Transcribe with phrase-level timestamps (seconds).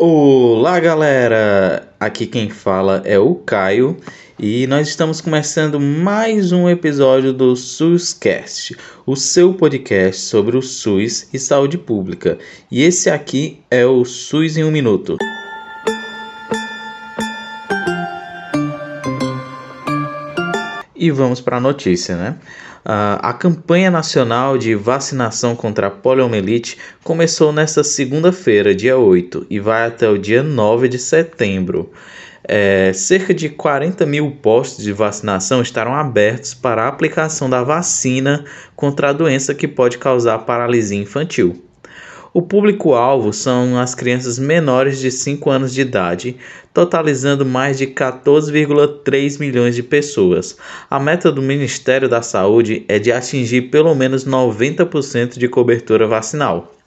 [0.00, 1.92] Olá, galera!
[1.98, 3.96] Aqui quem fala é o Caio
[4.38, 11.28] e nós estamos começando mais um episódio do SUScast, o seu podcast sobre o SUS
[11.34, 12.38] e saúde pública.
[12.70, 15.18] E esse aqui é o SUS em um minuto.
[20.98, 22.36] E vamos para a notícia, né?
[22.84, 29.60] Uh, a campanha nacional de vacinação contra a poliomielite começou nesta segunda-feira, dia 8, e
[29.60, 31.92] vai até o dia 9 de setembro.
[32.42, 38.44] É, cerca de 40 mil postos de vacinação estarão abertos para a aplicação da vacina
[38.74, 41.67] contra a doença que pode causar paralisia infantil.
[42.32, 46.36] O público-alvo são as crianças menores de 5 anos de idade,
[46.74, 50.56] totalizando mais de 14,3 milhões de pessoas.
[50.90, 56.77] A meta do Ministério da Saúde é de atingir pelo menos 90% de cobertura vacinal.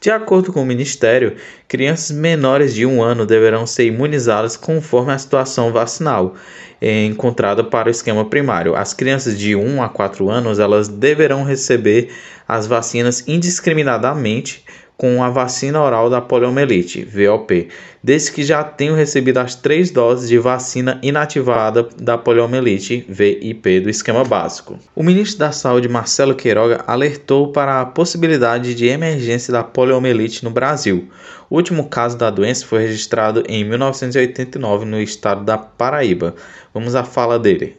[0.00, 1.36] De acordo com o Ministério,
[1.66, 6.34] crianças menores de um ano deverão ser imunizadas conforme a situação vacinal
[6.80, 8.76] encontrada para o esquema primário.
[8.76, 12.10] As crianças de 1 a 4 anos elas deverão receber
[12.46, 14.64] as vacinas indiscriminadamente
[14.96, 17.68] com a vacina oral da poliomielite, VOP,
[18.02, 23.90] desde que já tenham recebido as três doses de vacina inativada da poliomielite, VIP, do
[23.90, 24.78] esquema básico.
[24.94, 30.50] O ministro da Saúde, Marcelo Queiroga, alertou para a possibilidade de emergência da poliomielite no
[30.50, 31.08] Brasil.
[31.48, 36.34] O último caso da doença foi registrado em 1989 no estado da Paraíba.
[36.74, 37.76] Vamos à fala dele.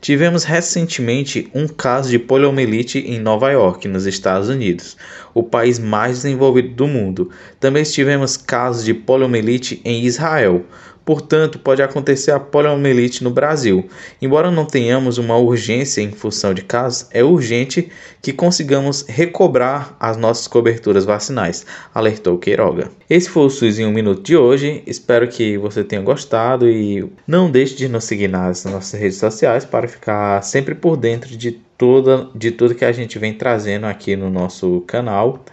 [0.00, 4.96] Tivemos recentemente um caso de poliomielite em Nova York, nos Estados Unidos,
[5.34, 7.30] o país mais desenvolvido do mundo.
[7.58, 10.62] Também tivemos casos de poliomielite em Israel.
[11.06, 13.86] Portanto, pode acontecer a poliomielite no Brasil.
[14.20, 17.88] Embora não tenhamos uma urgência em função de casos, é urgente
[18.20, 22.90] que consigamos recobrar as nossas coberturas vacinais, alertou Queiroga.
[23.08, 24.82] Esse foi o SUS em um minuto de hoje.
[24.86, 29.64] Espero que você tenha gostado e não deixe de nos seguir nas nossas redes sociais
[29.64, 34.16] para ficar sempre por dentro de toda de tudo que a gente vem trazendo aqui
[34.16, 35.44] no nosso canal.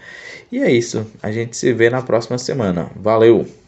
[0.51, 1.05] E é isso.
[1.21, 2.91] A gente se vê na próxima semana.
[2.95, 3.62] Valeu!